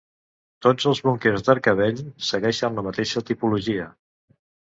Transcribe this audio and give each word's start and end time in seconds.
Tots 0.65 0.87
els 0.91 1.01
búnquers 1.07 1.43
d'Arcavell 1.49 2.01
segueixen 2.29 2.79
la 2.81 2.85
mateixa 2.89 3.25
tipologia. 3.31 3.87